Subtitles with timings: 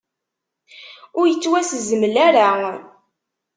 [1.19, 2.49] Ur yettwasezmel ara.